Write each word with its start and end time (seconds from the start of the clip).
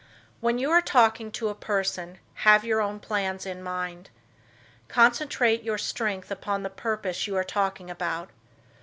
When 0.39 0.57
you 0.57 0.71
are 0.71 0.81
talking 0.81 1.29
to 1.33 1.49
a 1.49 1.53
person 1.53 2.17
have 2.41 2.65
your 2.65 2.81
own 2.81 2.99
plans 2.99 3.45
in 3.45 3.61
mind. 3.61 4.09
Concentrate 4.87 5.61
your 5.61 5.77
strength 5.77 6.31
upon 6.31 6.63
the 6.63 6.71
purpose 6.71 7.27
you 7.27 7.35
are 7.35 7.43
talking 7.43 7.91
about. 7.91 8.31